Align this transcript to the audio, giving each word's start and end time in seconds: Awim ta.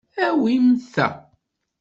Awim 0.27 0.67
ta. 0.93 1.07